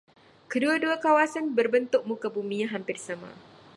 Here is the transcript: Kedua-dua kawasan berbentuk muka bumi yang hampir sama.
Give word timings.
Kedua-dua 0.51 0.95
kawasan 1.05 1.45
berbentuk 1.57 2.01
muka 2.09 2.25
bumi 2.35 2.55
yang 2.65 2.71
hampir 2.81 2.97
sama. 3.07 3.29